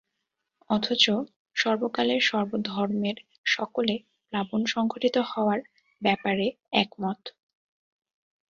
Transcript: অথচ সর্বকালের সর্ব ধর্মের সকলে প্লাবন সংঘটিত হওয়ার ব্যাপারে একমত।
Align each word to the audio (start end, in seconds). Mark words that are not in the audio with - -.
অথচ 0.69 1.03
সর্বকালের 1.55 2.21
সর্ব 2.21 2.51
ধর্মের 2.67 3.17
সকলে 3.45 3.95
প্লাবন 4.27 4.61
সংঘটিত 4.65 5.15
হওয়ার 5.31 5.59
ব্যাপারে 6.01 6.45
একমত। 6.73 7.21